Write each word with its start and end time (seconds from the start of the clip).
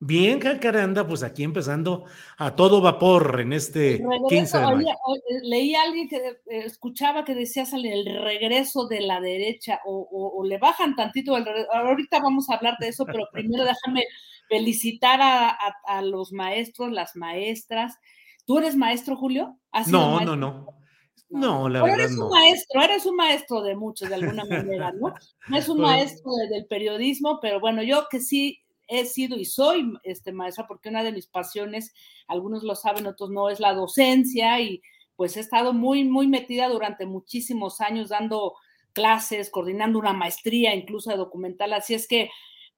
Bien, 0.00 0.38
Jacaranda, 0.38 1.08
pues 1.08 1.24
aquí 1.24 1.42
empezando 1.42 2.04
a 2.36 2.54
todo 2.54 2.80
vapor 2.80 3.40
en 3.40 3.52
este 3.52 4.00
15 4.28 4.58
de 4.58 4.64
mayo. 4.64 4.88
Oye, 5.06 5.22
leí 5.42 5.74
a 5.74 5.82
alguien 5.82 6.08
que 6.08 6.16
eh, 6.16 6.36
escuchaba 6.46 7.24
que 7.24 7.34
decía 7.34 7.64
el 7.72 8.22
regreso 8.22 8.86
de 8.86 9.00
la 9.00 9.20
derecha 9.20 9.80
o, 9.84 10.44
le 10.44 10.58
bajan 10.58 10.94
tantito 10.94 11.36
el 11.36 11.44
Ahorita 11.72 12.20
vamos 12.20 12.48
a 12.48 12.54
hablar 12.54 12.76
de 12.78 12.88
eso, 12.88 13.06
pero 13.06 13.26
primero 13.32 13.64
déjame 13.64 14.04
felicitar 14.48 15.18
a, 15.20 16.02
los 16.02 16.32
maestros, 16.32 16.92
las 16.92 17.16
maestras. 17.16 17.98
¿Tú 18.46 18.58
eres 18.58 18.76
maestro, 18.76 19.16
Julio? 19.16 19.58
No, 19.88 20.20
no, 20.20 20.36
no. 20.36 20.78
No, 21.30 21.68
la 21.68 21.82
verdad 21.82 22.00
eres 22.00 22.16
un 22.16 22.30
maestro, 22.30 22.82
eres 22.82 23.04
un 23.04 23.16
maestro 23.16 23.62
de 23.62 23.76
muchos, 23.76 24.08
de 24.08 24.14
alguna 24.14 24.44
manera, 24.46 24.92
¿no? 24.92 25.12
No 25.48 25.58
es 25.58 25.68
un 25.68 25.80
maestro 25.82 26.30
del 26.50 26.64
periodismo, 26.66 27.38
pero 27.42 27.60
bueno, 27.60 27.82
yo 27.82 28.06
que 28.10 28.20
sí 28.20 28.62
he 28.88 29.04
sido 29.04 29.36
y 29.36 29.44
soy 29.44 29.92
este, 30.02 30.32
maestra 30.32 30.66
porque 30.66 30.88
una 30.88 31.04
de 31.04 31.12
mis 31.12 31.26
pasiones, 31.26 31.94
algunos 32.26 32.64
lo 32.64 32.74
saben, 32.74 33.06
otros 33.06 33.30
no, 33.30 33.50
es 33.50 33.60
la 33.60 33.74
docencia 33.74 34.60
y 34.60 34.82
pues 35.14 35.36
he 35.36 35.40
estado 35.40 35.72
muy, 35.72 36.04
muy 36.04 36.26
metida 36.26 36.68
durante 36.68 37.06
muchísimos 37.06 37.80
años 37.80 38.08
dando 38.08 38.54
clases, 38.92 39.50
coordinando 39.50 39.98
una 39.98 40.12
maestría 40.12 40.74
incluso 40.74 41.10
de 41.10 41.16
documental, 41.16 41.72
así 41.72 41.94
es 41.94 42.08
que 42.08 42.30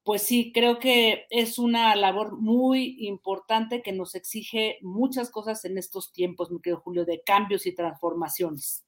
pues 0.03 0.23
sí, 0.23 0.51
creo 0.51 0.79
que 0.79 1.27
es 1.29 1.59
una 1.59 1.95
labor 1.95 2.37
muy 2.39 3.05
importante 3.05 3.83
que 3.83 3.91
nos 3.91 4.15
exige 4.15 4.79
muchas 4.81 5.29
cosas 5.29 5.63
en 5.65 5.77
estos 5.77 6.11
tiempos, 6.11 6.49
mi 6.49 6.59
querido 6.59 6.81
Julio, 6.81 7.05
de 7.05 7.21
cambios 7.23 7.67
y 7.67 7.75
transformaciones. 7.75 8.83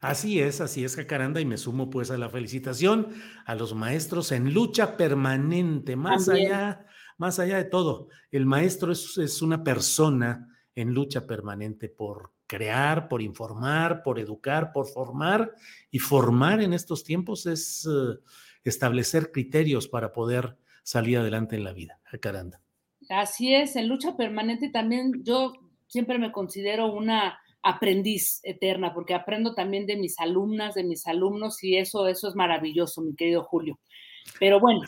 Así 0.00 0.40
es, 0.40 0.60
así 0.60 0.84
es, 0.84 0.96
Jacaranda, 0.96 1.40
y 1.40 1.46
me 1.46 1.56
sumo 1.56 1.88
pues 1.88 2.10
a 2.10 2.18
la 2.18 2.28
felicitación 2.28 3.08
a 3.44 3.54
los 3.54 3.74
maestros 3.74 4.30
en 4.32 4.52
lucha 4.52 4.96
permanente, 4.96 5.96
más 5.96 6.28
allá, 6.28 6.86
más 7.16 7.38
allá 7.38 7.56
de 7.56 7.64
todo. 7.64 8.08
El 8.30 8.46
maestro 8.46 8.92
es, 8.92 9.42
una 9.42 9.64
persona 9.64 10.48
en 10.74 10.92
lucha 10.92 11.26
permanente 11.26 11.88
por 11.88 12.32
crear, 12.46 13.08
por 13.08 13.22
informar, 13.22 14.02
por 14.02 14.18
educar, 14.18 14.70
por 14.72 14.86
formar, 14.86 15.54
y 15.90 15.98
formar 15.98 16.60
en 16.60 16.74
estos 16.74 17.02
tiempos 17.02 17.46
es 17.46 17.88
eh, 17.90 18.18
establecer 18.64 19.32
criterios 19.32 19.88
para 19.88 20.12
poder 20.12 20.58
salir 20.82 21.18
adelante 21.18 21.56
en 21.56 21.64
la 21.64 21.72
vida, 21.72 22.00
Jacaranda. 22.04 22.60
Así 23.08 23.54
es, 23.54 23.76
en 23.76 23.88
lucha 23.88 24.16
permanente 24.16 24.68
también 24.68 25.24
yo 25.24 25.52
siempre 25.86 26.18
me 26.18 26.32
considero 26.32 26.92
una 26.92 27.38
aprendiz 27.66 28.40
eterna, 28.44 28.94
porque 28.94 29.12
aprendo 29.12 29.52
también 29.54 29.86
de 29.86 29.96
mis 29.96 30.20
alumnas, 30.20 30.76
de 30.76 30.84
mis 30.84 31.04
alumnos, 31.08 31.62
y 31.64 31.76
eso, 31.76 32.06
eso 32.06 32.28
es 32.28 32.36
maravilloso, 32.36 33.02
mi 33.02 33.16
querido 33.16 33.42
Julio. 33.42 33.80
Pero 34.38 34.60
bueno, 34.60 34.82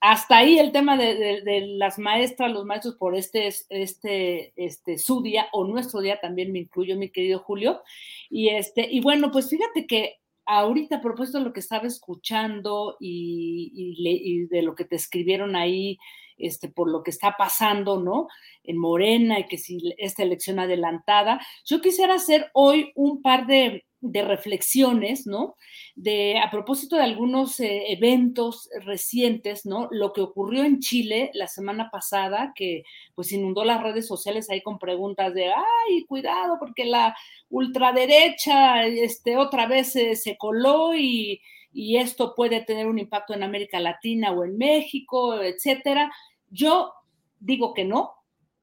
hasta 0.00 0.38
ahí 0.38 0.58
el 0.58 0.72
tema 0.72 0.96
de, 0.96 1.42
las 1.78 2.00
maestras, 2.00 2.50
los 2.50 2.64
maestros 2.64 2.96
por 2.96 3.14
este, 3.14 3.46
este, 3.68 4.52
este, 4.56 4.98
su 4.98 5.22
día 5.22 5.46
o 5.52 5.64
nuestro 5.64 6.00
día 6.00 6.18
también 6.20 6.50
me 6.50 6.58
incluyo, 6.58 6.96
mi 6.96 7.08
querido 7.08 7.38
Julio. 7.38 7.82
Y 8.28 8.48
este, 8.48 8.88
y 8.90 9.00
bueno, 9.00 9.30
pues 9.30 9.48
fíjate 9.48 9.86
que 9.86 10.16
ahorita 10.44 10.96
a 10.96 11.02
propósito 11.02 11.38
de 11.38 11.44
lo 11.44 11.52
que 11.52 11.60
estaba 11.60 11.86
escuchando 11.86 12.96
y 12.98 14.48
de 14.50 14.62
lo 14.62 14.74
que 14.74 14.84
te 14.84 14.96
escribieron 14.96 15.54
ahí, 15.54 15.98
este, 16.42 16.68
por 16.68 16.90
lo 16.90 17.02
que 17.02 17.10
está 17.10 17.36
pasando, 17.38 18.00
¿no? 18.00 18.28
En 18.64 18.76
Morena 18.76 19.38
y 19.38 19.46
que 19.46 19.58
si 19.58 19.94
esta 19.96 20.22
elección 20.22 20.58
adelantada. 20.58 21.40
Yo 21.64 21.80
quisiera 21.80 22.14
hacer 22.14 22.50
hoy 22.52 22.92
un 22.94 23.22
par 23.22 23.46
de, 23.46 23.84
reflexiones, 24.02 25.28
¿no? 25.28 25.54
De, 25.94 26.36
a 26.40 26.50
propósito 26.50 26.96
de 26.96 27.04
algunos 27.04 27.60
eh, 27.60 27.92
eventos 27.92 28.68
recientes, 28.80 29.64
¿no? 29.64 29.86
Lo 29.92 30.12
que 30.12 30.20
ocurrió 30.20 30.64
en 30.64 30.80
Chile 30.80 31.30
la 31.34 31.46
semana 31.46 31.88
pasada, 31.90 32.52
que 32.56 32.82
pues 33.14 33.30
inundó 33.30 33.64
las 33.64 33.80
redes 33.80 34.08
sociales 34.08 34.50
ahí 34.50 34.60
con 34.60 34.80
preguntas 34.80 35.32
de, 35.34 35.52
ay, 35.52 36.04
cuidado, 36.08 36.56
porque 36.58 36.84
la 36.84 37.16
ultraderecha, 37.48 38.84
este, 38.86 39.36
otra 39.36 39.66
vez 39.68 39.92
se 39.92 40.36
coló 40.36 40.94
y 40.96 41.40
y 41.72 41.96
esto 41.96 42.34
puede 42.34 42.60
tener 42.60 42.86
un 42.86 42.98
impacto 42.98 43.34
en 43.34 43.42
América 43.42 43.80
Latina 43.80 44.32
o 44.32 44.44
en 44.44 44.58
México, 44.58 45.40
etcétera. 45.40 46.10
Yo 46.52 46.92
digo 47.40 47.74
que 47.74 47.84
no, 47.84 48.12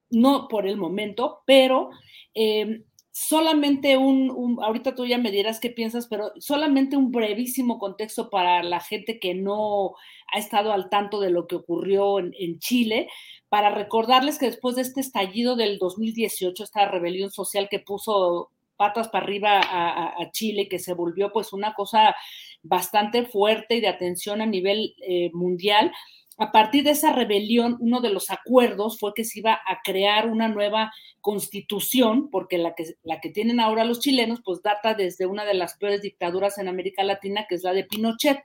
no 0.09 0.47
por 0.47 0.67
el 0.67 0.77
momento, 0.77 1.41
pero 1.45 1.89
eh, 2.33 2.83
solamente 3.11 3.97
un, 3.97 4.57
ahorita 4.61 4.95
tú 4.95 5.05
ya 5.05 5.17
me 5.17 5.31
dirás 5.31 5.59
qué 5.59 5.69
piensas, 5.69 6.07
pero 6.07 6.31
solamente 6.39 6.95
un 6.95 7.11
brevísimo 7.11 7.77
contexto 7.79 8.29
para 8.29 8.63
la 8.63 8.79
gente 8.79 9.19
que 9.19 9.35
no 9.35 9.95
ha 10.31 10.39
estado 10.39 10.71
al 10.71 10.89
tanto 10.89 11.19
de 11.19 11.29
lo 11.29 11.47
que 11.47 11.55
ocurrió 11.55 12.19
en, 12.19 12.59
Chile, 12.59 13.09
para 13.49 13.71
recordarles 13.71 14.37
que 14.39 14.45
después 14.45 14.75
de 14.75 14.83
este 14.83 15.01
estallido 15.01 15.55
del 15.55 15.79
2018, 15.79 16.63
esta 16.63 16.85
rebelión 16.85 17.31
social 17.31 17.67
que 17.69 17.79
puso 17.79 18.51
patas 18.77 19.09
para 19.09 19.25
arriba 19.25 19.59
a, 19.61 20.31
Chile, 20.31 20.69
que 20.69 20.79
se 20.79 20.93
volvió 20.93 21.33
pues 21.33 21.51
una 21.51 21.73
cosa 21.73 22.15
bastante 22.63 23.25
fuerte 23.25 23.75
y 23.75 23.81
de 23.81 23.89
atención 23.89 24.39
a 24.39 24.45
nivel 24.45 24.95
eh, 25.05 25.29
mundial. 25.33 25.91
A 26.39 26.53
partir 26.53 26.85
de 26.85 26.91
esa 26.91 27.11
rebelión, 27.11 27.75
uno 27.81 27.99
de 27.99 28.11
los 28.11 28.29
acuerdos 28.29 28.97
fue 28.97 29.13
que 29.13 29.25
se 29.25 29.39
iba 29.39 29.53
a 29.53 29.81
crear 29.83 30.29
una 30.29 30.47
nueva 30.47 30.93
constitución, 31.19 32.29
porque 32.29 32.57
la 32.57 32.75
que, 32.75 32.95
la 33.03 33.19
que 33.19 33.29
tienen 33.29 33.59
ahora 33.59 33.83
los 33.83 33.99
chilenos, 33.99 34.39
pues 34.43 34.61
data 34.61 34.93
desde 34.93 35.25
una 35.25 35.43
de 35.43 35.53
las 35.53 35.75
peores 35.77 36.01
dictaduras 36.01 36.57
en 36.57 36.69
América 36.69 37.03
Latina, 37.03 37.45
que 37.47 37.55
es 37.55 37.63
la 37.63 37.73
de 37.73 37.83
Pinochet. 37.83 38.39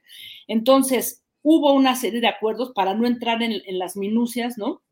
Entonces, 0.49 1.23
hubo 1.43 1.73
una 1.73 1.95
serie 1.95 2.21
de 2.21 2.27
acuerdos 2.27 2.73
para 2.75 2.95
no 2.95 3.07
entrar 3.07 3.45
en, 3.45 3.63
las 3.79 3.97
minucias, 3.97 4.59
¿no? 4.59 4.83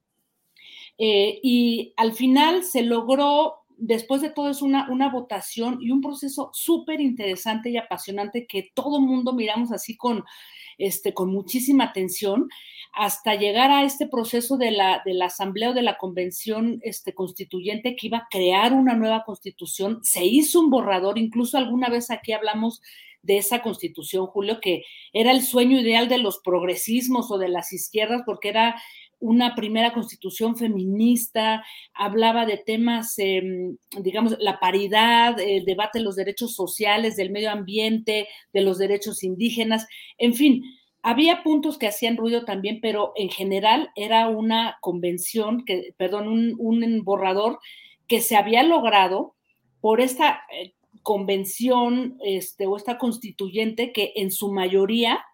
Eh, 0.96 1.40
y 1.42 1.94
al 1.96 2.12
final 2.12 2.62
se 2.62 2.82
logró 2.82 3.61
después 3.84 4.22
de 4.22 4.30
todo 4.30 4.48
es 4.48 4.62
una, 4.62 4.88
una 4.90 5.10
votación 5.10 5.78
y 5.80 5.90
un 5.90 6.00
proceso 6.00 6.50
súper 6.52 7.00
interesante 7.00 7.68
y 7.68 7.76
apasionante 7.76 8.46
que 8.46 8.70
todo 8.74 9.00
mundo 9.00 9.32
miramos 9.32 9.72
así 9.72 9.96
con, 9.96 10.24
este, 10.78 11.12
con 11.12 11.32
muchísima 11.32 11.84
atención 11.84 12.48
hasta 12.92 13.34
llegar 13.34 13.72
a 13.72 13.82
este 13.82 14.06
proceso 14.06 14.56
de 14.56 14.70
la, 14.70 15.02
asamblea 15.24 15.70
o 15.70 15.74
de 15.74 15.82
la 15.82 15.98
convención 15.98 16.78
este, 16.82 17.12
constituyente 17.12 17.96
que 17.96 18.06
iba 18.06 18.18
a 18.18 18.28
crear 18.30 18.72
una 18.72 18.94
nueva 18.94 19.24
constitución. 19.24 19.98
Se 20.02 20.24
hizo 20.24 20.60
un 20.60 20.70
borrador, 20.70 21.18
incluso 21.18 21.58
alguna 21.58 21.88
vez 21.88 22.10
aquí 22.10 22.32
hablamos 22.32 22.82
de 23.22 23.38
esa 23.38 23.62
constitución, 23.62 24.26
Julio, 24.26 24.60
que 24.60 24.84
era 25.12 25.32
el 25.32 25.42
sueño 25.42 25.80
ideal 25.80 26.08
de 26.08 26.18
los 26.18 26.38
progresismos 26.38 27.30
o 27.30 27.38
de 27.38 27.48
las 27.48 27.72
izquierdas, 27.72 28.22
porque 28.26 28.48
era 28.48 28.80
una 29.22 29.54
primera 29.54 29.92
constitución 29.92 30.56
feminista, 30.56 31.64
hablaba 31.94 32.44
de 32.44 32.58
temas, 32.58 33.14
em, 33.18 33.76
digamos, 34.00 34.36
la 34.40 34.58
paridad, 34.58 35.38
el 35.40 35.64
debate 35.64 36.00
de 36.00 36.04
los 36.04 36.16
derechos 36.16 36.54
sociales, 36.54 37.16
del 37.16 37.30
medio 37.30 37.50
ambiente, 37.50 38.26
de 38.52 38.60
los 38.62 38.78
derechos 38.78 39.22
indígenas, 39.22 39.86
en 40.18 40.34
fin, 40.34 40.64
había 41.02 41.42
puntos 41.42 41.78
que 41.78 41.86
hacían 41.86 42.16
ruido 42.16 42.44
también, 42.44 42.80
pero 42.80 43.12
en 43.16 43.30
general 43.30 43.90
era 43.96 44.28
una 44.28 44.78
convención, 44.80 45.64
que, 45.64 45.94
perdón, 45.96 46.28
un, 46.28 47.04
borrador 47.04 47.58
que 48.08 48.20
se 48.20 48.36
había 48.36 48.62
logrado 48.64 49.34
por 49.80 50.00
esta 50.00 50.42
eh, 50.52 50.74
convención 51.02 52.18
este, 52.24 52.66
o 52.66 52.76
esta 52.76 52.98
constituyente 52.98 53.92
que 53.92 54.12
en 54.16 54.30
su 54.30 54.52
mayoría 54.52 55.24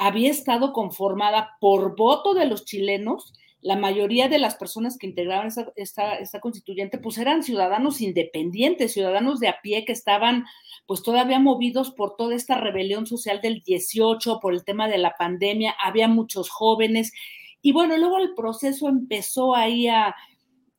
había 0.00 0.30
estado 0.30 0.72
conformada 0.72 1.58
por 1.60 1.94
voto 1.94 2.32
de 2.32 2.46
los 2.46 2.64
chilenos. 2.64 3.34
La 3.60 3.76
mayoría 3.76 4.30
de 4.30 4.38
las 4.38 4.54
personas 4.54 4.96
que 4.96 5.06
integraban 5.06 5.48
esta, 5.76 6.16
esta, 6.18 6.40
constituyente 6.40 6.96
pues 6.96 7.18
eran 7.18 7.42
ciudadanos 7.42 8.00
independientes, 8.00 8.94
ciudadanos 8.94 9.40
de 9.40 9.48
a 9.48 9.60
pie 9.60 9.84
que 9.84 9.92
estaban 9.92 10.46
pues 10.86 11.02
todavía 11.02 11.38
movidos 11.38 11.90
por 11.90 12.16
toda 12.16 12.34
esta 12.34 12.56
rebelión 12.56 13.06
social 13.06 13.42
del 13.42 13.60
18, 13.60 14.40
por 14.40 14.54
el 14.54 14.64
tema 14.64 14.88
de 14.88 14.96
la 14.96 15.14
pandemia, 15.18 15.76
había 15.78 16.08
muchos 16.08 16.48
jóvenes. 16.48 17.12
Y 17.60 17.72
bueno, 17.72 17.98
luego 17.98 18.16
el 18.16 18.34
proceso 18.34 18.88
empezó 18.88 19.54
ahí 19.54 19.86
a, 19.86 20.16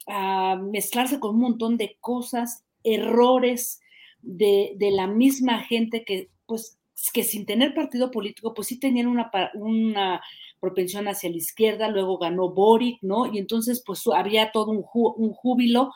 a 0.07 0.55
mezclarse 0.55 1.19
con 1.19 1.35
un 1.35 1.41
montón 1.41 1.77
de 1.77 1.95
cosas, 2.01 2.65
errores, 2.83 3.81
de, 4.21 4.75
la 4.91 5.05
misma 5.05 5.59
gente 5.59 6.03
que, 6.03 6.31
pues, 6.47 6.79
que 7.11 7.23
sin 7.23 7.45
tener 7.45 7.73
partido 7.73 8.11
político, 8.11 8.53
pues 8.53 8.67
sí 8.67 8.79
tenían 8.79 9.07
una, 9.07 9.31
una 9.55 10.21
propensión 10.59 11.07
hacia 11.07 11.29
la 11.29 11.37
izquierda, 11.37 11.87
luego 11.87 12.17
ganó 12.17 12.49
Boric, 12.49 12.99
¿no? 13.01 13.25
Y 13.33 13.39
entonces, 13.39 13.81
pues 13.85 14.03
había 14.13 14.51
todo 14.51 14.71
un, 14.71 14.85
un 14.93 15.33
júbilo, 15.33 15.91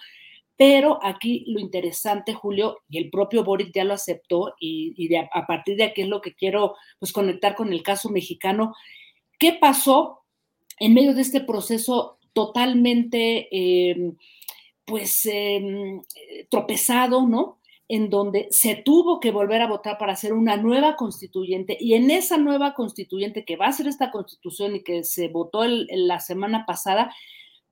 pero 0.57 0.99
aquí 1.03 1.43
lo 1.47 1.59
interesante, 1.59 2.33
Julio, 2.33 2.79
y 2.89 2.97
el 2.97 3.09
propio 3.09 3.43
Boric 3.43 3.73
ya 3.73 3.83
lo 3.83 3.93
aceptó, 3.93 4.55
y, 4.59 5.13
a 5.15 5.45
partir 5.45 5.77
de 5.77 5.83
aquí 5.83 6.01
es 6.01 6.07
lo 6.07 6.21
que 6.21 6.33
quiero, 6.33 6.75
pues, 6.99 7.11
conectar 7.11 7.55
con 7.55 7.73
el 7.73 7.83
caso 7.83 8.09
mexicano. 8.09 8.73
¿Qué 9.37 9.53
pasó 9.53 10.23
en 10.79 10.93
medio 10.93 11.13
de 11.13 11.21
este 11.21 11.41
proceso 11.41 12.19
totalmente, 12.33 13.47
em, 13.51 14.15
pues, 14.85 15.25
em, 15.25 16.01
tropezado, 16.49 17.27
¿no? 17.27 17.59
En 17.87 18.09
donde 18.09 18.47
se 18.49 18.75
tuvo 18.75 19.19
que 19.19 19.31
volver 19.31 19.61
a 19.61 19.67
votar 19.67 19.97
para 19.97 20.13
hacer 20.13 20.33
una 20.33 20.57
nueva 20.57 20.95
constituyente 20.95 21.77
y 21.79 21.93
en 21.93 22.09
esa 22.09 22.37
nueva 22.37 22.73
constituyente 22.73 23.45
que 23.45 23.57
va 23.57 23.67
a 23.67 23.73
ser 23.73 23.87
esta 23.87 24.11
constitución 24.11 24.75
y 24.75 24.83
que 24.83 25.03
se 25.03 25.27
votó 25.27 25.63
la 25.65 26.19
semana 26.19 26.65
pasada, 26.65 27.13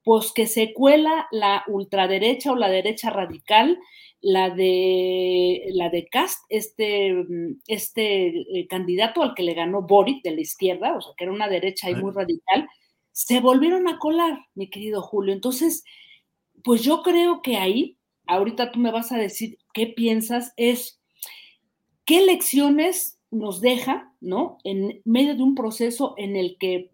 pues 0.04 0.32
que 0.32 0.46
se 0.48 0.74
cuela 0.74 1.28
la 1.32 1.64
ultraderecha 1.68 2.52
o 2.52 2.56
la 2.56 2.70
derecha 2.70 3.10
radical, 3.10 3.80
la 4.22 4.50
de 4.50 5.64
la 5.74 5.90
de 5.90 6.06
Cast, 6.08 6.46
este, 6.50 7.26
este 7.68 8.28
eh, 8.28 8.68
candidato 8.68 9.22
al 9.22 9.34
que 9.34 9.44
le 9.44 9.54
ganó 9.54 9.82
Boric 9.82 10.24
de 10.24 10.32
la 10.32 10.42
izquierda, 10.42 10.96
o 10.96 11.02
sea, 11.02 11.14
que 11.18 11.24
era 11.24 11.34
una 11.34 11.48
derecha 11.48 11.88
ahí 11.88 11.96
muy 11.96 12.12
radical, 12.12 12.68
se 13.12 13.40
volvieron 13.40 13.88
a 13.88 13.98
colar, 14.00 14.40
mi 14.56 14.70
querido 14.70 15.02
Julio. 15.02 15.34
Entonces, 15.34 15.84
pues 16.64 16.84
yo 16.84 17.02
creo 17.04 17.42
que 17.42 17.58
ahí 17.58 17.98
ahorita 18.28 18.72
tú 18.72 18.80
me 18.80 18.92
vas 18.92 19.12
a 19.12 19.18
decir 19.18 19.58
qué 19.74 19.88
piensas, 19.88 20.54
es 20.58 21.02
qué 22.06 22.26
lecciones 22.26 23.20
nos 23.32 23.62
deja, 23.62 24.14
¿no? 24.22 24.58
En 24.64 25.02
medio 25.06 25.36
de 25.36 25.44
un 25.44 25.56
proceso 25.56 26.14
en 26.18 26.36
el 26.36 26.58
que 26.60 26.92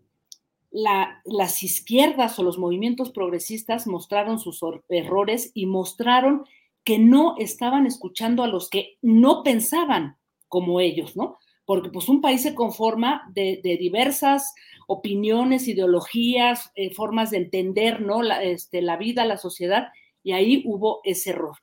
las 0.72 1.64
izquierdas 1.64 2.38
o 2.38 2.44
los 2.44 2.60
movimientos 2.60 3.12
progresistas 3.12 3.88
mostraron 3.88 4.40
sus 4.40 4.62
errores 4.88 5.52
y 5.56 5.66
mostraron 5.66 6.46
que 6.84 7.00
no 7.00 7.36
estaban 7.38 7.86
escuchando 7.86 8.44
a 8.44 8.48
los 8.48 8.70
que 8.70 8.98
no 9.02 9.44
pensaban 9.44 10.18
como 10.48 10.80
ellos, 10.80 11.16
¿no? 11.16 11.38
Porque 11.66 11.90
pues 11.90 12.10
un 12.10 12.22
país 12.22 12.42
se 12.42 12.56
conforma 12.56 13.32
de, 13.34 13.60
diversas 13.80 14.54
opiniones, 14.88 15.68
ideologías, 15.68 16.72
eh, 16.76 16.94
formas 16.94 17.32
de 17.32 17.38
entender, 17.38 18.02
¿no? 18.02 18.22
La, 18.22 18.42
este, 18.44 18.82
la 18.82 18.98
vida, 18.98 19.26
la 19.26 19.38
sociedad, 19.38 19.90
y 20.24 20.34
ahí 20.34 20.64
hubo 20.66 21.02
ese 21.04 21.32
error. 21.32 21.58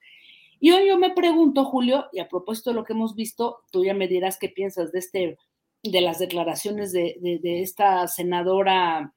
Y 0.59 0.71
hoy 0.71 0.89
yo 0.89 0.99
me 0.99 1.11
pregunto, 1.11 1.65
Julio, 1.65 2.07
y 2.13 2.21
a 2.21 2.29
propósito 2.29 2.71
de 2.71 2.77
lo 2.77 2.85
que 2.85 2.95
hemos 2.95 3.15
visto, 3.15 3.59
tú 3.71 3.85
ya 3.85 3.95
me 3.95 4.09
dirás 4.09 4.39
qué 4.39 4.49
piensas 4.49 4.93
de 4.93 4.99
este, 4.99 5.39
de 5.83 6.01
las 6.01 6.19
declaraciones 6.19 6.93
de, 6.93 7.17
esta 7.43 8.07
senadora, 8.09 9.13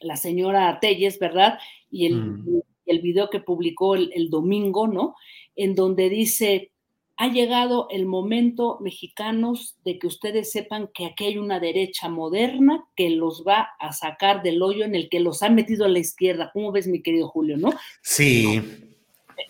la 0.00 0.16
señora 0.16 0.78
Telles, 0.80 1.18
¿verdad? 1.18 1.58
Y 1.90 2.06
el, 2.06 2.16
mm. 2.16 2.60
el 2.86 3.00
video 3.00 3.30
que 3.30 3.40
publicó 3.40 3.94
el, 3.94 4.10
el 4.14 4.30
domingo, 4.30 4.88
¿no? 4.88 5.14
En 5.54 5.74
donde 5.74 6.08
dice, 6.08 6.72
ha 7.16 7.28
llegado 7.28 7.86
el 7.90 8.06
momento, 8.06 8.78
mexicanos, 8.80 9.76
de 9.84 9.98
que 9.98 10.06
ustedes 10.08 10.50
sepan 10.50 10.90
que 10.92 11.06
aquí 11.06 11.26
hay 11.26 11.38
una 11.38 11.60
derecha 11.60 12.08
moderna 12.08 12.84
que 12.96 13.10
los 13.10 13.44
va 13.46 13.68
a 13.78 13.92
sacar 13.92 14.42
del 14.42 14.62
hoyo 14.62 14.84
en 14.84 14.94
el 14.94 15.08
que 15.08 15.20
los 15.20 15.42
ha 15.42 15.48
metido 15.48 15.84
a 15.84 15.88
la 15.88 16.00
izquierda. 16.00 16.50
¿Cómo 16.52 16.72
ves, 16.72 16.88
mi 16.88 17.02
querido 17.02 17.28
Julio, 17.28 17.56
no? 17.56 17.72
Sí. 18.02 18.60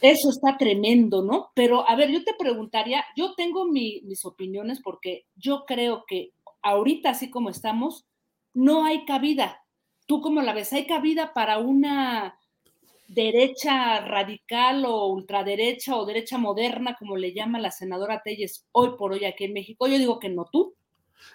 Eso 0.03 0.29
está 0.29 0.59
tremendo, 0.59 1.23
¿no? 1.23 1.51
Pero, 1.55 1.89
a 1.89 1.97
ver, 1.97 2.11
yo 2.11 2.23
te 2.23 2.35
preguntaría, 2.39 3.05
yo 3.17 3.35
tengo 3.35 3.67
mis 3.67 4.25
opiniones 4.25 4.81
porque 4.83 5.27
yo 5.35 5.65
creo 5.67 6.05
que 6.07 6.33
ahorita, 6.63 7.11
así 7.11 7.31
como 7.31 7.49
estamos, 7.49 8.05
no 8.53 8.85
hay 8.85 9.05
cabida. 9.07 9.65
¿Tú 10.07 10.21
cómo 10.21 10.43
la 10.43 10.53
ves? 10.53 10.73
¿Hay 10.75 10.87
cabida 10.87 11.33
para 11.33 11.59
una 11.59 12.39
derecha 13.07 14.01
radical 14.01 14.85
o 14.87 15.07
ultraderecha 15.09 15.97
o 15.97 16.07
derecha 16.07 16.39
moderna, 16.39 16.97
como 16.99 17.17
le 17.17 17.33
llama 17.33 17.61
la 17.61 17.71
senadora 17.71 18.23
Telles 18.25 18.67
hoy 18.73 18.91
por 18.99 19.13
hoy 19.13 19.25
aquí 19.25 19.45
en 19.45 19.53
México? 19.53 19.87
Yo 19.87 19.99
digo 19.99 20.19
que 20.19 20.29
no, 20.29 20.47
tú. 20.51 20.75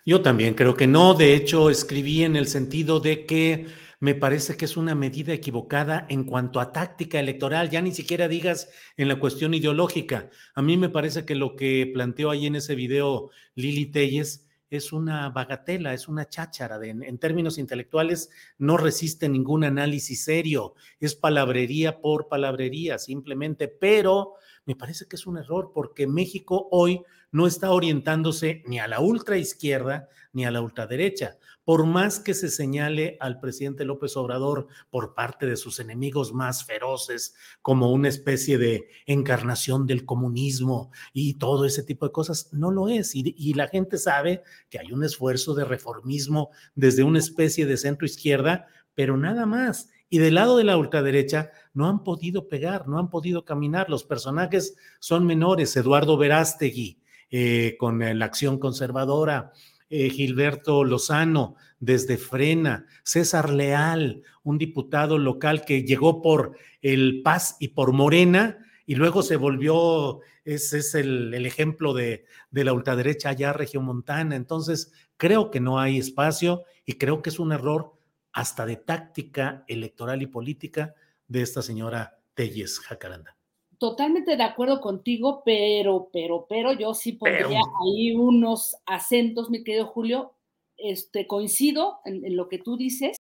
Yo 0.06 0.22
también 0.22 0.54
creo 0.54 0.76
que 0.76 0.88
no. 0.88 1.14
De 1.14 1.36
hecho, 1.36 1.70
escribí 1.70 2.24
en 2.24 2.36
el 2.36 2.48
sentido 2.48 3.00
de 3.00 3.26
que 3.26 3.68
me 4.00 4.16
parece 4.16 4.56
que 4.56 4.66
es 4.66 4.78
una 4.78 4.96
medida 4.96 5.34
equivocada 5.34 6.06
en 6.10 6.24
cuanto 6.24 6.60
a 6.60 6.72
táctica 6.72 7.20
electoral, 7.20 7.70
ya 7.70 7.82
ni 7.82 7.92
siquiera 7.92 8.28
digas 8.28 8.70
en 8.96 9.10
la 9.10 9.20
cuestión 9.20 9.54
ideológica. 9.54 10.30
A 10.56 10.62
mí 10.62 10.78
me 10.78 10.90
parece 10.90 11.26
que 11.26 11.36
lo 11.36 11.56
que 11.56 11.90
planteó 11.94 12.32
ahí 12.32 12.46
en 12.46 12.56
ese 12.56 12.76
video 12.76 13.30
Lili 13.56 13.88
Telles 13.88 14.49
es 14.70 14.94
una 14.94 15.30
bagatela, 15.30 15.94
es 15.94 16.08
una 16.08 16.30
cháchara. 16.30 16.80
en, 16.86 17.18
términos 17.18 17.58
intelectuales, 17.58 18.30
no 18.58 18.78
resiste 18.78 19.28
ningún 19.28 19.64
análisis 19.64 20.24
serio. 20.24 20.76
Es 21.00 21.16
palabrería 21.16 22.02
por 22.02 22.28
palabrería, 22.28 22.98
simplemente. 23.00 23.68
Pero 23.68 24.34
me 24.66 24.76
parece 24.76 25.08
que 25.08 25.16
es 25.16 25.26
un 25.26 25.38
error 25.38 25.72
porque 25.74 26.08
México 26.08 26.68
hoy 26.72 27.02
no 27.32 27.48
está 27.48 27.72
orientándose 27.72 28.64
ni 28.66 28.80
a 28.80 28.88
la 28.88 29.00
ultraizquierda 29.00 30.10
ni 30.34 30.46
a 30.46 30.52
la 30.52 30.62
ultraderecha. 30.62 31.38
Por 31.64 31.86
más 31.86 32.20
que 32.20 32.34
se 32.34 32.50
señale 32.50 33.18
al 33.20 33.40
presidente 33.40 33.86
López 33.86 34.18
Obrador 34.18 34.68
por 34.90 35.14
parte 35.14 35.46
de 35.46 35.56
sus 35.56 35.80
enemigos 35.80 36.34
más 36.34 36.66
feroces 36.66 37.36
como 37.62 37.92
una 37.92 38.10
especie 38.10 38.58
de 38.58 38.90
encarnación 39.06 39.86
del 39.86 40.06
comunismo 40.06 40.92
y 41.14 41.36
todo 41.36 41.66
ese 41.66 41.84
tipo 41.84 42.08
de 42.08 42.12
cosas, 42.12 42.50
no 42.52 42.72
lo 42.72 42.90
es. 42.90 43.16
Y, 43.16 43.36
y 43.38 43.54
la 43.54 43.68
gente 43.68 43.98
sabe 43.98 44.42
que 44.70 44.80
hay 44.80 44.92
un 44.92 45.04
esfuerzo 45.04 45.54
de 45.54 45.66
reformismo 45.66 46.50
desde 46.74 47.04
una 47.04 47.20
especie 47.20 47.66
de 47.66 47.78
centro 47.78 48.06
izquierda, 48.06 48.68
pero 48.96 49.16
nada 49.18 49.46
más. 49.46 49.90
Y 50.10 50.18
del 50.18 50.36
lado 50.36 50.58
de 50.58 50.64
la 50.64 50.76
ultraderecha 50.76 51.52
no 51.74 51.88
han 51.88 52.04
podido 52.04 52.48
pegar, 52.48 52.88
no 52.88 52.98
han 52.98 53.12
podido 53.12 53.46
caminar. 53.46 53.90
Los 53.90 54.04
personajes 54.04 54.76
son 55.00 55.26
menores. 55.28 55.78
Eduardo 55.78 56.18
Verástegui, 56.18 57.00
eh, 57.32 57.76
con 57.80 58.00
la 58.00 58.26
acción 58.26 58.60
conservadora, 58.60 59.52
eh, 59.90 60.10
Gilberto 60.10 60.84
Lozano 60.84 61.56
desde 61.80 62.18
Frena, 62.18 62.86
César 63.04 63.50
Leal, 63.50 64.22
un 64.44 64.58
diputado 64.58 65.18
local 65.18 65.66
que 65.66 65.84
llegó 65.84 66.22
por 66.22 66.58
el 66.82 67.22
Paz 67.24 67.58
y 67.60 67.70
por 67.70 67.92
Morena 67.92 68.60
y 68.86 68.96
luego 68.96 69.24
se 69.24 69.36
volvió, 69.36 70.20
ese 70.46 70.80
es 70.80 70.96
el, 70.96 71.34
ejemplo 71.46 71.94
de, 71.94 72.26
de, 72.52 72.64
la 72.64 72.74
ultraderecha 72.74 73.30
allá 73.30 73.54
regiomontana. 73.54 74.36
Entonces, 74.36 74.92
creo 75.18 75.52
que 75.52 75.60
no 75.60 75.80
hay 75.80 75.98
espacio 75.98 76.64
y 76.86 76.94
creo 76.94 77.22
que 77.22 77.30
es 77.30 77.40
un 77.40 77.52
error 77.52 77.94
hasta 78.32 78.66
de 78.66 78.76
táctica 78.76 79.64
electoral 79.68 80.22
y 80.22 80.28
política 80.28 80.94
de 81.28 81.42
esta 81.42 81.62
señora 81.62 82.20
Telles 82.34 82.80
Jacaranda 82.80 83.39
totalmente 83.80 84.38
de 84.38 84.44
acuerdo 84.44 84.82
contigo, 84.82 85.42
pero, 85.44 86.10
pero, 86.14 86.46
pero 86.48 86.74
yo 86.74 86.94
sí 86.94 87.14
pondría 87.14 87.62
ahí 87.82 88.14
unos 88.14 88.76
acentos, 88.86 89.50
mi 89.50 89.64
querido 89.64 89.88
Julio. 89.88 90.34
Este, 90.82 91.28
coincido 91.28 92.00
en, 92.06 92.24
en 92.26 92.38
lo 92.38 92.48
que 92.48 92.58
tú 92.58 92.78
dices. 92.78 93.18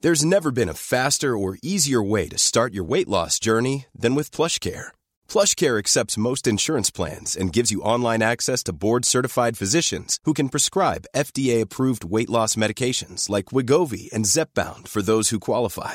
There's 0.00 0.24
never 0.24 0.50
been 0.52 0.68
a 0.68 0.74
faster 0.74 1.36
or 1.36 1.58
easier 1.60 2.00
way 2.00 2.28
to 2.28 2.38
start 2.38 2.72
your 2.72 2.84
weight 2.84 3.08
loss 3.08 3.38
journey 3.40 3.86
than 3.92 4.14
with 4.14 4.30
PlushCare. 4.30 4.92
PlushCare 5.28 5.76
accepts 5.78 6.16
most 6.16 6.46
insurance 6.46 6.88
plans 6.88 7.36
and 7.36 7.52
gives 7.52 7.72
you 7.72 7.82
online 7.82 8.22
access 8.22 8.62
to 8.64 8.72
board-certified 8.72 9.58
physicians 9.58 10.20
who 10.24 10.32
can 10.32 10.50
prescribe 10.50 11.08
FDA-approved 11.16 12.04
weight 12.04 12.30
loss 12.30 12.54
medications 12.54 13.28
like 13.28 13.46
Wigovi 13.46 14.08
and 14.12 14.24
Zepbound 14.24 14.86
for 14.86 15.02
those 15.02 15.30
who 15.30 15.40
qualify. 15.40 15.94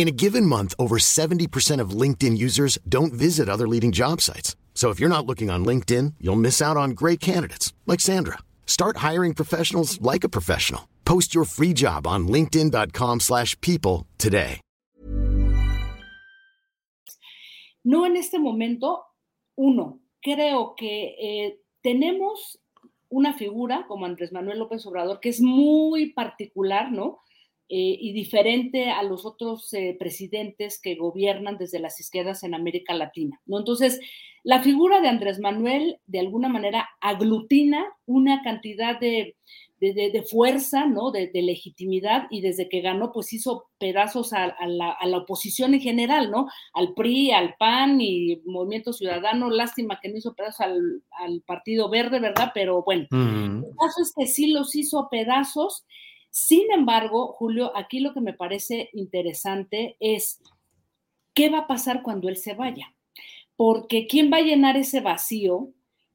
In 0.00 0.08
a 0.08 0.12
given 0.12 0.46
month, 0.46 0.72
over 0.78 0.96
70% 0.96 1.78
of 1.78 1.90
LinkedIn 1.90 2.38
users 2.38 2.78
don't 2.88 3.12
visit 3.12 3.50
other 3.50 3.68
leading 3.68 3.92
job 3.92 4.22
sites. 4.22 4.56
So 4.72 4.88
if 4.88 4.98
you're 4.98 5.10
not 5.10 5.26
looking 5.26 5.50
on 5.50 5.62
LinkedIn, 5.62 6.14
you'll 6.18 6.40
miss 6.40 6.62
out 6.62 6.78
on 6.78 6.92
great 6.92 7.20
candidates 7.20 7.74
like 7.86 8.00
Sandra. 8.00 8.38
Start 8.64 9.04
hiring 9.08 9.34
professionals 9.34 10.00
like 10.00 10.24
a 10.24 10.30
professional. 10.30 10.88
Post 11.04 11.34
your 11.34 11.44
free 11.44 11.74
job 11.74 12.06
on 12.06 12.26
linkedin.com/people 12.28 14.06
today. 14.16 14.62
No 17.84 18.06
en 18.06 18.16
este 18.16 18.38
momento, 18.38 19.04
uno, 19.58 20.00
creo 20.22 20.74
que 20.78 21.14
eh, 21.20 21.60
tenemos 21.82 22.58
una 23.10 23.34
figura 23.34 23.84
como 23.86 24.06
Andrés 24.06 24.32
Manuel 24.32 24.60
López 24.60 24.86
Obrador 24.86 25.20
que 25.20 25.28
es 25.28 25.42
muy 25.42 26.14
particular, 26.14 26.90
¿no? 26.90 27.18
Eh, 27.72 27.96
y 28.00 28.12
diferente 28.12 28.90
a 28.90 29.04
los 29.04 29.24
otros 29.24 29.72
eh, 29.74 29.94
presidentes 29.96 30.80
que 30.82 30.96
gobiernan 30.96 31.56
desde 31.56 31.78
las 31.78 32.00
izquierdas 32.00 32.42
en 32.42 32.52
América 32.52 32.94
Latina, 32.94 33.40
¿no? 33.46 33.60
Entonces, 33.60 34.00
la 34.42 34.60
figura 34.60 35.00
de 35.00 35.06
Andrés 35.06 35.38
Manuel, 35.38 36.00
de 36.08 36.18
alguna 36.18 36.48
manera, 36.48 36.88
aglutina 37.00 37.86
una 38.06 38.42
cantidad 38.42 38.98
de, 38.98 39.36
de, 39.78 40.24
fuerza, 40.28 40.86
¿no? 40.86 41.12
De, 41.12 41.30
legitimidad 41.32 42.26
y 42.28 42.40
desde 42.40 42.68
que 42.68 42.80
ganó, 42.80 43.12
pues 43.12 43.32
hizo 43.32 43.66
pedazos 43.78 44.32
a, 44.32 44.52
la, 44.66 44.90
a, 44.90 45.06
la, 45.06 45.18
oposición 45.18 45.72
en 45.72 45.80
general, 45.80 46.32
¿no? 46.32 46.48
Al 46.74 46.94
PRI, 46.94 47.30
al 47.30 47.54
PAN 47.56 48.00
y 48.00 48.42
Movimiento 48.46 48.92
Ciudadano. 48.92 49.48
Lástima 49.48 50.00
que 50.02 50.08
no 50.08 50.18
hizo 50.18 50.34
pedazos 50.34 50.62
al, 50.62 51.04
al 51.12 51.40
Partido 51.42 51.88
Verde, 51.88 52.18
¿verdad? 52.18 52.50
Pero 52.52 52.82
bueno, 52.82 53.06
el 53.12 53.62
caso 53.78 54.02
es 54.02 54.12
que 54.18 54.26
sí 54.26 54.48
los 54.48 54.74
hizo 54.74 55.06
pedazos 55.08 55.86
sin 56.30 56.70
embargo, 56.72 57.32
Julio, 57.32 57.76
aquí 57.76 58.00
lo 58.00 58.14
que 58.14 58.20
me 58.20 58.32
parece 58.32 58.88
interesante 58.92 59.96
es 59.98 60.40
qué 61.34 61.48
va 61.50 61.58
a 61.58 61.66
pasar 61.66 62.02
cuando 62.02 62.28
él 62.28 62.36
se 62.36 62.54
vaya. 62.54 62.94
Porque 63.56 64.06
¿quién 64.06 64.32
va 64.32 64.38
a 64.38 64.42
llenar 64.42 64.76
ese 64.76 65.00
vacío? 65.00 65.72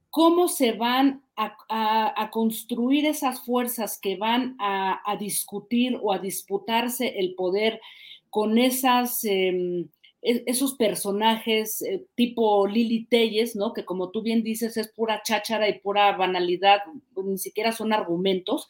¿Cómo 0.09 0.47
se 0.47 0.71
van 0.71 1.23
a, 1.35 2.29
construir 2.31 3.05
esas 3.05 3.43
fuerzas 3.43 3.99
que 3.99 4.15
van 4.15 4.55
a, 4.59 5.17
discutir 5.19 5.99
o 6.01 6.13
a 6.13 6.19
disputarse 6.19 7.19
el 7.19 7.35
poder 7.35 7.81
con 8.29 8.57
esas... 8.57 9.23
Em, 9.25 9.89
e, 10.21 10.43
esos 10.47 10.73
personajes 10.73 11.83
eh, 11.83 12.03
tipo 12.15 12.65
Lili 12.65 13.05
Telles, 13.05 13.55
¿no? 13.55 13.73
Que 13.73 13.85
como 13.85 14.09
tú 14.09 14.23
bien 14.23 14.41
dices 14.41 14.75
es 14.75 14.87
pura 14.87 15.21
cháchara 15.23 15.69
y 15.69 15.79
pura 15.79 16.11
banalidad, 16.17 16.79
ni 17.15 17.37
siquiera 17.37 17.71
son 17.71 17.93
argumentos, 17.93 18.67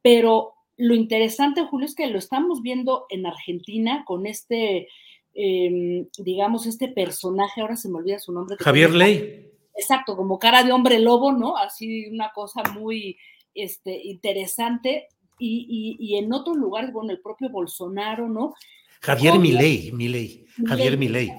pero 0.00 0.55
lo 0.76 0.94
interesante, 0.94 1.64
Julio, 1.64 1.86
es 1.86 1.94
que 1.94 2.06
lo 2.08 2.18
estamos 2.18 2.62
viendo 2.62 3.06
en 3.08 3.26
Argentina 3.26 4.04
con 4.06 4.26
este, 4.26 4.88
em, 5.34 6.06
digamos, 6.18 6.66
este 6.66 6.88
personaje, 6.88 7.60
ahora 7.60 7.76
se 7.76 7.88
me 7.88 7.98
olvida 7.98 8.18
su 8.18 8.32
nombre. 8.32 8.56
Javier 8.58 8.90
Ley. 8.90 9.52
Exacto, 9.74 10.16
como 10.16 10.38
cara 10.38 10.64
de 10.64 10.72
hombre 10.72 10.98
lobo, 10.98 11.32
¿no? 11.32 11.56
Así 11.56 12.08
una 12.08 12.32
cosa 12.32 12.62
muy 12.74 13.18
este, 13.54 14.02
interesante. 14.04 15.08
Y, 15.38 16.16
en 16.16 16.32
otros 16.32 16.56
lugares, 16.56 16.92
bueno, 16.92 17.10
el 17.10 17.20
propio 17.20 17.50
Bolsonaro, 17.50 18.26
¿no? 18.26 18.54
Javier 19.02 19.38
Milei, 19.38 19.92
Milei, 19.92 20.46
Javier 20.66 20.96
Milei. 20.96 21.30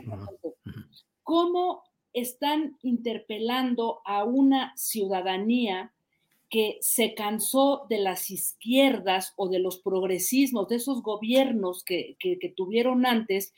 ¿Cómo 1.24 1.82
están 2.14 2.78
interpelando 2.84 4.02
a 4.06 4.24
una 4.24 4.74
ciudadanía 4.76 5.94
que 6.50 6.78
se 6.82 7.14
cansó 7.14 7.86
de 7.90 8.00
las 8.00 8.30
izquierdas 8.30 9.34
o 9.36 9.50
de 9.50 9.60
los 9.60 9.80
progresismos, 9.80 10.68
de 10.68 10.78
esos 10.78 11.02
gobiernos 11.02 11.84
que, 11.84 12.18
tuvieron 12.56 13.06
antes 13.06 13.54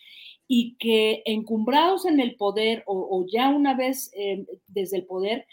y 0.47 0.75
que 0.77 1.21
encumbrados 1.25 2.05
en 2.05 2.19
el 2.19 2.35
poder 2.35 2.83
o, 2.87 3.25
ya 3.31 3.49
una 3.49 3.75
vez 3.75 4.11
eh, 4.15 4.45
desde 4.67 4.97
el 4.97 5.05
poder, 5.05 5.45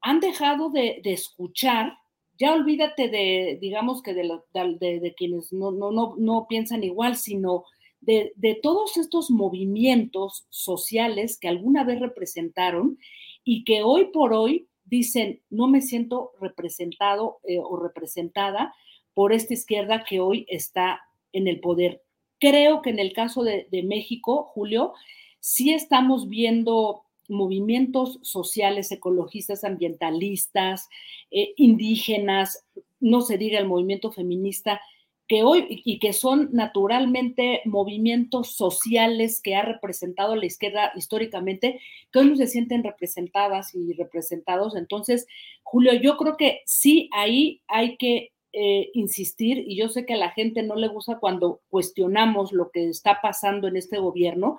han 0.00 0.20
dejado 0.20 0.68
de, 0.68 1.00
escuchar, 1.04 1.94
ya 2.38 2.52
olvídate 2.52 3.08
de, 3.08 3.58
digamos 3.60 4.02
que 4.02 4.12
de, 4.12 4.28
de, 4.52 5.14
quienes 5.16 5.52
no, 5.52 5.70
no, 5.70 5.90
no, 5.90 6.14
no, 6.18 6.46
piensan 6.46 6.84
igual, 6.84 7.16
sino 7.16 7.64
de, 8.02 8.60
todos 8.62 8.96
estos 8.96 9.30
movimientos 9.30 10.46
sociales 10.50 11.38
que 11.38 11.48
alguna 11.48 11.84
vez 11.84 12.00
representaron 12.00 12.98
y 13.44 13.64
que 13.64 13.82
hoy 13.82 14.06
por 14.12 14.32
hoy 14.32 14.68
dicen, 14.84 15.40
no 15.50 15.68
me 15.68 15.80
siento 15.80 16.32
representado 16.40 17.38
eh, 17.44 17.58
o 17.58 17.76
representada 17.76 18.74
por 19.14 19.32
esta 19.32 19.54
izquierda 19.54 20.04
que 20.04 20.20
hoy 20.20 20.46
está 20.48 21.00
en 21.32 21.48
el 21.48 21.60
poder. 21.60 22.02
Creo 22.38 22.82
que 22.82 22.90
en 22.90 22.98
el 22.98 23.12
caso 23.12 23.42
de, 23.42 23.66
México, 23.84 24.50
Julio, 24.52 24.92
sí 25.40 25.72
estamos 25.72 26.28
viendo 26.28 27.04
movimientos 27.28 28.18
sociales, 28.22 28.92
ecologistas, 28.92 29.64
ambientalistas, 29.64 30.88
eh, 31.30 31.54
indígenas, 31.56 32.66
no 33.00 33.22
se 33.22 33.38
diga 33.38 33.58
el 33.58 33.66
movimiento 33.66 34.12
feminista, 34.12 34.80
que 35.26 35.42
hoy 35.42 35.82
y 35.84 35.98
que 35.98 36.12
son 36.12 36.50
naturalmente 36.52 37.62
movimientos 37.64 38.54
sociales 38.56 39.40
que 39.42 39.54
ha 39.54 39.62
representado 39.62 40.36
la 40.36 40.46
izquierda 40.46 40.92
históricamente, 40.96 41.80
que 42.12 42.18
hoy 42.18 42.30
no 42.30 42.36
se 42.36 42.46
sienten 42.46 42.84
representadas 42.84 43.74
y 43.74 43.94
representados. 43.94 44.76
Entonces, 44.76 45.26
Julio, 45.62 45.94
yo 45.94 46.16
creo 46.16 46.36
que 46.36 46.60
sí, 46.66 47.08
ahí 47.12 47.62
hay 47.68 47.96
que 47.96 48.32
eh, 48.52 48.90
insistir, 48.94 49.64
y 49.66 49.76
yo 49.76 49.88
sé 49.88 50.06
que 50.06 50.14
a 50.14 50.18
la 50.18 50.30
gente 50.30 50.62
no 50.62 50.76
le 50.76 50.88
gusta 50.88 51.18
cuando 51.18 51.60
cuestionamos 51.70 52.52
lo 52.52 52.70
que 52.70 52.88
está 52.88 53.20
pasando 53.20 53.66
en 53.66 53.76
este 53.76 53.98
gobierno. 53.98 54.58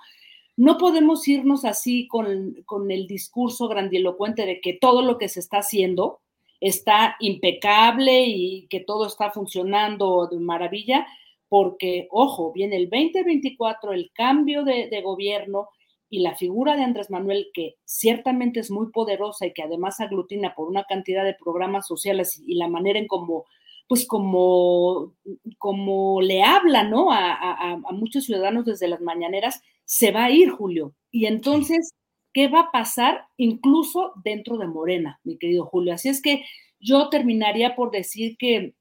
No 0.57 0.77
podemos 0.77 1.27
irnos 1.27 1.63
así 1.63 2.07
con, 2.07 2.55
con 2.65 2.89
el 2.91 3.07
discurso 3.07 3.67
grandilocuente 3.67 4.45
de 4.45 4.60
que 4.62 4.74
todo 4.74 5.01
lo 5.01 5.17
que 5.17 5.29
se 5.29 5.39
está 5.39 5.60
haciendo, 5.60 6.22
está 6.59 7.15
impecable 7.19 8.24
y 8.25 8.67
que 8.67 8.79
todo 8.79 9.07
está 9.07 9.31
funcionando 9.31 10.27
de 10.27 10.39
maravilla, 10.39 11.05
porque, 11.50 12.07
ojo, 12.12 12.51
viene 12.51 12.77
el 12.77 12.89
2024, 12.89 13.93
el 13.93 14.12
cambio 14.13 14.63
de, 14.63 15.01
gobierno 15.01 15.69
y 16.09 16.19
la 16.19 16.35
figura 16.35 16.75
de 16.75 16.83
Andrés 16.83 17.09
Manuel, 17.09 17.50
que 17.53 17.75
ciertamente 17.85 18.59
es 18.59 18.71
muy 18.71 18.91
poderosa 18.91 19.45
y 19.45 19.53
que 19.53 19.63
además 19.63 20.00
aglutina 20.00 20.55
por 20.55 20.67
una 20.67 20.83
cantidad 20.85 21.24
de 21.24 21.35
programas 21.35 21.88
sociales 21.88 22.41
y, 22.45 22.55
la 22.55 22.67
manera 22.67 23.00
en 23.00 23.07
cómo 23.07 23.45
pues 23.88 24.07
como, 24.07 25.13
como 25.59 26.19
le 26.19 26.41
habla, 26.41 26.83
¿no? 26.83 27.12
A, 27.12 27.74
a, 27.74 27.77
muchos 27.91 28.25
ciudadanos 28.25 28.65
desde 28.65 28.88
las 28.88 29.00
mañaneras, 29.00 29.62
se 29.83 30.12
va 30.12 30.25
a 30.25 30.31
ir, 30.31 30.50
Julio. 30.50 30.95
Y 31.12 31.27
entonces, 31.27 31.93
qué 32.35 32.49
va 32.49 32.59
a 32.59 32.71
pasar 32.71 33.29
incluso 33.37 34.11
dentro 34.25 34.57
de 34.57 34.67
Morena, 34.67 35.21
mi 35.23 35.37
querido 35.37 35.65
Julio. 35.67 35.93
Así 35.93 36.09
es 36.09 36.21
que 36.21 36.43
yo 36.81 37.07
terminaría 37.07 37.77
por 37.77 37.91
decir 37.91 38.35
que 38.37 38.75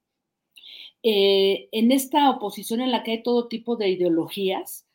eh, 1.03 1.69
en 1.71 1.93
esta 1.93 2.29
oposición 2.29 2.81
en 2.81 2.91
la 2.91 3.01
que 3.01 3.11
hay 3.11 3.23
todo 3.23 3.47
tipo 3.47 3.77
de 3.77 3.87
ideologías, 3.87 4.85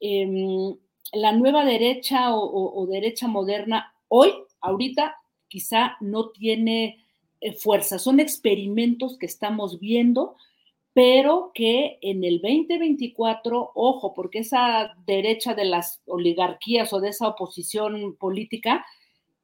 em, 0.00 0.76
la 1.12 1.30
nueva 1.30 1.64
derecha 1.64 2.34
o, 2.34 2.86
derecha 2.88 3.28
moderna 3.28 3.94
hoy, 4.08 4.32
ahorita, 4.60 5.14
quizá 5.46 5.96
no 6.00 6.30
tiene 6.30 7.06
eh, 7.40 7.52
fuerza. 7.52 8.00
Son 8.00 8.18
experimentos 8.18 9.16
que 9.16 9.26
estamos 9.26 9.78
viendo 9.78 10.34
pero 10.98 11.52
que 11.54 12.00
en 12.02 12.24
el 12.24 12.40
2024, 12.40 13.70
ojo, 13.76 14.14
porque 14.14 14.40
esa 14.40 14.96
derecha 15.06 15.54
de 15.54 15.64
las 15.64 16.02
oligarquías 16.06 16.92
o 16.92 16.98
de 16.98 17.10
esa 17.10 17.28
oposición 17.28 18.16
política, 18.16 18.84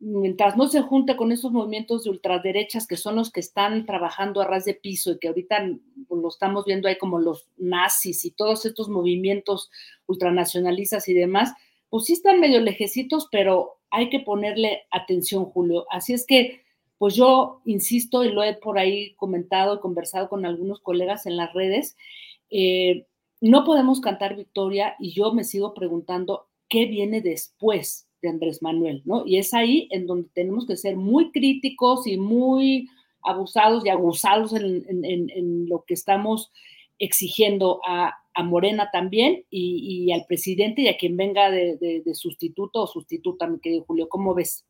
mientras 0.01 0.57
no 0.57 0.67
se 0.67 0.81
junte 0.81 1.15
con 1.15 1.31
esos 1.31 1.53
movimientos 1.53 2.03
de 2.03 2.11
ultraderechas 2.11 2.89
que 2.89 2.97
son 2.97 3.15
los 3.15 3.31
que 3.31 3.39
están 3.39 3.87
trabajando 3.87 4.41
a 4.41 4.49
ras 4.49 4.65
de 4.65 4.75
piso 4.75 5.13
y 5.13 5.21
que 5.21 5.29
ahorita 5.29 5.65
pues, 6.09 6.21
lo 6.21 6.29
estamos 6.29 6.65
viendo 6.65 6.89
ahí 6.89 6.99
como 6.99 7.21
los 7.21 7.47
nazis 7.57 8.25
y 8.25 8.33
todos 8.33 8.67
estos 8.67 8.89
movimientos 8.89 9.71
ultranacionalistas 10.07 11.09
y 11.09 11.15
demás, 11.15 11.53
pues 11.89 12.07
sí 12.07 12.15
están 12.15 12.41
medio 12.41 12.59
lejecitos, 12.59 13.29
pero 13.31 13.79
hay 13.93 14.11
que 14.11 14.19
ponerle 14.19 14.89
atención, 14.91 15.45
Julio. 15.45 15.87
Así 15.93 16.15
es 16.15 16.27
que 16.27 16.64
pues 17.05 17.17
yo 17.17 17.61
insisto 17.67 18.25
y 18.25 18.33
lo 18.33 18.43
he 18.43 18.55
por 18.55 18.79
ahí 18.79 19.13
comentado 19.17 19.75
y 19.75 19.81
conversado 19.81 20.31
con 20.31 20.47
algunos 20.47 20.81
colegas 20.81 21.27
en 21.27 21.37
las 21.37 21.53
redes, 21.53 21.99
eh, 22.49 23.05
no 23.43 23.63
podemos 23.65 24.01
cantar 24.01 24.37
victoria 24.37 24.97
y 24.99 25.13
yo 25.13 25.35
me 25.35 25.45
sigo 25.45 25.75
preguntando 25.75 26.47
qué 26.67 26.87
viene 26.87 27.21
después 27.21 28.09
de 28.23 28.31
Andrés 28.31 28.63
Manuel, 28.63 29.03
¿no? 29.05 29.27
Y 29.27 29.37
es 29.37 29.53
ahí 29.53 29.87
en 29.91 30.07
donde 30.07 30.31
tenemos 30.33 30.67
que 30.67 30.79
ser 30.79 30.97
muy 30.97 31.31
críticos 31.31 32.07
y 32.07 32.17
muy 32.17 32.89
abusados 33.21 33.85
y 33.85 33.91
abusados 33.91 34.55
en, 34.55 35.69
lo 35.69 35.85
que 35.87 35.93
estamos 35.93 36.53
exigiendo 36.99 37.83
a, 37.87 38.15
Morena 38.45 38.89
también 38.91 39.45
y, 39.51 40.11
al 40.11 40.25
presidente 40.27 40.81
y 40.81 40.89
a 40.89 40.97
quien 40.97 41.19
venga 41.19 41.51
de, 41.51 42.03
sustituto 42.15 42.85
o 42.85 42.87
sustituta, 42.87 43.47
mi 43.47 43.61
querido 43.61 43.85
Julio. 43.85 44.09
¿Cómo 44.09 44.33
ves? 44.33 44.65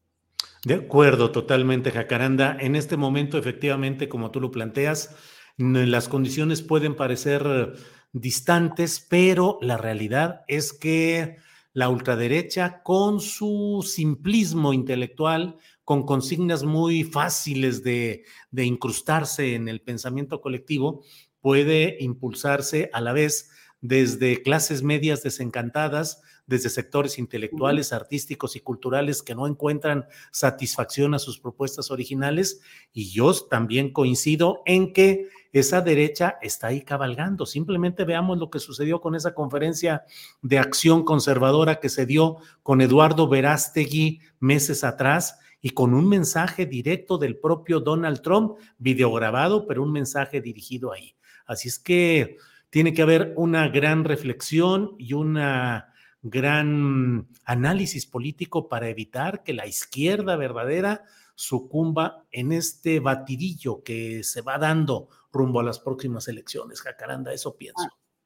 De 0.65 0.75
acuerdo, 0.75 1.31
totalmente, 1.31 1.91
Jacaranda. 1.91 2.57
En 2.59 2.77
este 2.77 2.97
momento, 2.97 3.39
efectivamente, 3.39 4.09
como 4.09 4.31
tú 4.31 4.41
lo 4.41 4.51
planteas, 4.51 5.15
las 5.57 6.09
condiciones 6.09 6.63
pueden 6.63 6.97
parecer 6.97 7.75
distantes, 8.13 9.05
pero 9.09 9.59
la 9.61 9.77
realidad 9.77 10.43
es 10.49 10.73
que 10.73 11.37
la 11.75 11.89
ultraderecha, 11.89 12.83
con 12.83 13.21
su 13.21 13.85
simplismo 13.87 14.73
intelectual, 14.73 15.59
con 15.83 16.07
consignas 16.07 16.63
muy 16.63 17.03
fáciles 17.03 17.83
de, 17.83 18.25
incrustarse 18.57 19.55
en 19.55 19.69
el 19.69 19.81
pensamiento 19.81 20.41
colectivo, 20.41 21.03
puede 21.41 21.97
impulsarse 22.01 22.89
a 22.93 23.01
la 23.01 23.13
vez 23.13 23.51
desde 23.85 24.43
clases 24.43 24.83
medias 24.83 25.23
desencantadas, 25.23 26.23
desde 26.47 26.71
sectores 26.71 27.19
intelectuales, 27.19 27.93
artísticos 27.93 28.57
y 28.57 28.61
culturales 28.61 29.23
que 29.23 29.35
no 29.35 29.47
encuentran 29.47 30.07
satisfacción 30.33 31.13
a 31.13 31.19
sus 31.19 31.39
propuestas 31.39 31.91
originales. 31.91 32.63
Y 32.95 33.11
yo 33.11 33.35
también 33.35 33.93
coincido 33.93 34.63
en 34.65 34.95
que 34.95 35.29
esa 35.53 35.83
derecha 35.83 36.39
está 36.41 36.69
ahí 36.69 36.81
cabalgando. 36.81 37.45
Simplemente 37.45 38.05
veamos 38.05 38.39
lo 38.39 38.49
que 38.49 38.59
sucedió 38.59 39.03
con 39.03 39.15
esa 39.15 39.35
conferencia 39.35 40.05
de 40.41 40.59
acción 40.59 41.05
conservadora 41.05 41.79
que 41.79 41.91
se 41.91 42.07
dio 42.07 42.39
con 42.63 42.81
Eduardo 42.81 43.29
Verástegui 43.29 44.21
meses 44.41 44.83
atrás 44.83 45.39
y 45.61 45.71
con 45.71 45.93
un 45.93 46.09
mensaje 46.09 46.65
directo 46.65 47.19
del 47.19 47.37
propio 47.37 47.81
Donald 47.81 48.23
Trump, 48.23 48.57
videograbado, 48.79 49.67
pero 49.67 49.83
un 49.83 49.93
mensaje 49.93 50.41
dirigido 50.41 50.91
ahí. 50.91 51.15
Así 51.45 51.69
es 51.69 51.79
que 51.79 52.39
tiene 52.75 52.93
que 52.93 53.03
haber 53.03 53.35
una 53.37 53.69
gran 53.69 54.03
reflexión 54.03 54.97
y 54.99 55.13
una 55.13 55.95
gran 56.23 57.29
análisis 57.45 58.05
político 58.05 58.69
para 58.69 58.89
evitar 58.89 59.45
que 59.45 59.53
la 59.53 59.69
izquierda 59.69 60.35
verdadera 60.35 61.05
sucumba 61.37 62.25
en 62.33 62.51
este 62.51 62.99
batidillo 62.99 63.85
que 63.85 64.25
se 64.25 64.41
va 64.41 64.59
dando 64.59 65.09
rumbo 65.31 65.61
a 65.61 65.63
las 65.63 65.79
próximas 65.79 66.27
elecciones. 66.27 66.81
Jacaranda, 66.81 67.33
eso 67.33 67.57
pienso. 67.57 67.85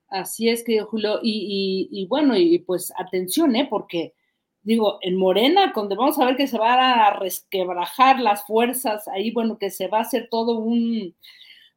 Ah, 0.08 0.20
así 0.20 0.48
es, 0.48 0.64
querido 0.64 0.86
Julio. 0.86 1.20
Y, 1.22 2.06
bueno, 2.08 2.34
y 2.34 2.58
pues 2.60 2.90
atención, 2.96 3.54
¿eh? 3.54 3.66
Porque 3.68 4.14
digo, 4.62 4.98
en 5.02 5.18
Morena, 5.18 5.74
donde 5.76 5.94
vamos 5.94 6.18
a 6.18 6.24
ver 6.24 6.36
que 6.36 6.46
se 6.46 6.56
van 6.56 6.80
a 6.80 7.10
resquebrajar 7.18 8.18
las 8.18 8.46
fuerzas, 8.46 9.08
ahí, 9.08 9.30
bueno, 9.30 9.58
que 9.58 9.70
se 9.70 9.88
va 9.88 9.98
a 9.98 10.02
hacer 10.04 10.28
todo 10.30 10.56
un, 10.56 11.14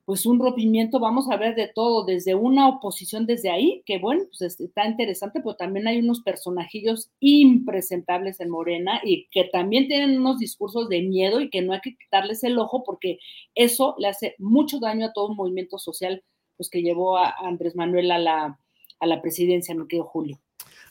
pues 0.05 0.25
un 0.25 0.39
rompimiento, 0.39 0.99
vamos 0.99 1.29
a 1.29 1.37
ver 1.37 1.55
de 1.55 1.67
todo, 1.73 2.05
desde 2.05 2.35
una 2.35 2.67
oposición 2.67 3.25
desde 3.25 3.49
ahí, 3.49 3.83
que 3.85 3.99
bueno, 3.99 4.23
pues 4.37 4.59
está 4.59 4.87
interesante, 4.87 5.41
pero 5.41 5.55
también 5.55 5.87
hay 5.87 5.99
unos 5.99 6.21
personajillos 6.21 7.11
impresentables 7.19 8.39
en 8.39 8.49
Morena 8.49 8.99
y 9.03 9.27
que 9.31 9.45
también 9.45 9.87
tienen 9.87 10.19
unos 10.19 10.39
discursos 10.39 10.89
de 10.89 11.01
miedo 11.01 11.41
y 11.41 11.49
que 11.49 11.61
no 11.61 11.73
hay 11.73 11.81
que 11.81 11.95
quitarles 11.95 12.43
el 12.43 12.57
ojo 12.57 12.83
porque 12.83 13.19
eso 13.55 13.95
le 13.97 14.07
hace 14.07 14.35
mucho 14.39 14.79
daño 14.79 15.07
a 15.07 15.13
todo 15.13 15.27
un 15.27 15.37
movimiento 15.37 15.77
social 15.77 16.23
pues 16.57 16.69
que 16.69 16.81
llevó 16.81 17.17
a 17.17 17.33
Andrés 17.39 17.75
Manuel 17.75 18.11
a 18.11 18.19
la, 18.19 18.59
a 18.99 19.07
la 19.07 19.21
presidencia, 19.21 19.73
me 19.75 19.87
quedo 19.87 20.03
Julio. 20.03 20.39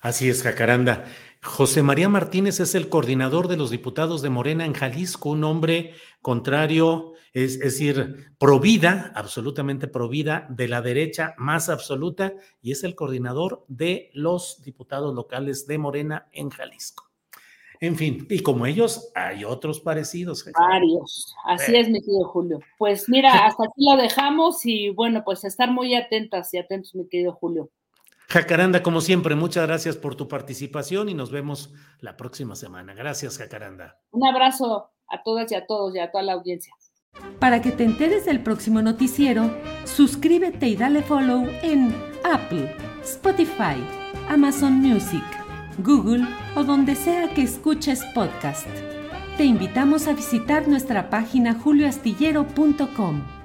Así 0.01 0.29
es, 0.29 0.43
Jacaranda. 0.43 1.05
José 1.43 1.83
María 1.83 2.11
Martínez 2.11 2.61
es 2.61 2.75
el 2.75 2.91
coordinador 2.91 3.49
de 3.49 3.57
los 3.57 3.71
diputados 3.71 4.21
de 4.21 4.29
Morena 4.29 4.67
en 4.67 4.75
Jalisco, 4.75 5.31
un 5.31 5.45
hombre 5.45 5.95
contrario, 6.21 7.15
es, 7.33 7.59
decir, 7.59 8.35
provida, 8.39 9.11
absolutamente 9.15 9.89
provida, 9.89 10.47
de 10.51 10.69
la 10.69 10.83
derecha 10.83 11.35
más 11.39 11.71
absoluta, 11.71 12.35
y 12.61 12.73
es 12.73 12.85
el 12.85 12.95
coordinador 12.95 13.65
de 13.69 14.11
los 14.13 14.63
diputados 14.63 15.15
locales 15.15 15.67
de 15.67 15.79
Morena 15.79 16.29
en 16.33 16.51
Jalisco. 16.51 17.11
En 17.81 17.97
fin, 17.97 18.27
y 18.29 18.41
como 18.41 18.67
ellos, 18.67 19.11
hay 19.15 19.43
otros 19.43 19.81
parecidos. 19.81 20.45
Varios, 20.53 21.35
así 21.47 21.75
es, 21.75 21.89
mi 21.89 22.03
querido 22.03 22.29
Julio. 22.29 22.61
Pues 22.77 23.09
mira, 23.09 23.31
hasta 23.47 23.65
aquí 23.65 23.87
lo 23.91 23.97
dejamos 23.97 24.67
y 24.67 24.91
bueno, 24.91 25.23
pues 25.25 25.45
estar 25.45 25.71
muy 25.71 25.95
atentas 25.95 26.53
y 26.53 26.59
atentos, 26.59 26.95
mi 26.95 27.09
querido 27.09 27.33
Julio. 27.33 27.71
Jacaranda, 28.31 28.85
como 28.85 29.01
siempre, 29.01 29.35
muchas 29.35 29.67
gracias 29.67 29.97
por 29.97 30.15
tu 30.15 30.29
participación 30.29 31.09
y 31.09 31.15
nos 31.15 31.33
vemos 31.33 31.75
la 31.99 32.17
próxima 32.17 32.55
semana. 32.55 32.95
Gracias, 32.95 33.39
Jacaranda. 33.39 33.99
Un 34.13 34.25
abrazo 34.25 34.93
a 35.09 35.23
todas 35.25 35.51
y 35.51 35.57
a 35.57 35.67
todos 35.67 35.97
y 35.97 35.99
a 35.99 36.13
toda 36.13 36.23
la 36.23 36.35
audiencia. 36.35 36.73
Para 37.41 37.61
que 37.61 37.73
te 37.73 37.83
enteres 37.83 38.25
del 38.25 38.41
próximo 38.41 38.83
noticiero, 38.83 39.51
suscríbete 39.85 40.69
y 40.69 40.77
dale 40.77 41.03
follow 41.03 41.45
en 41.63 41.93
Apple, 42.23 42.73
Spotify, 43.03 43.83
Amazon 44.29 44.75
Music, 44.75 45.25
Google 45.79 46.25
o 46.55 46.63
donde 46.63 46.95
sea 46.95 47.35
que 47.35 47.43
escuches 47.43 48.05
podcast. 48.15 48.69
Te 49.37 49.45
invitamos 49.45 50.07
a 50.07 50.13
visitar 50.13 50.69
nuestra 50.69 51.11
página 51.11 51.55
julioastillero.com. 51.55 53.40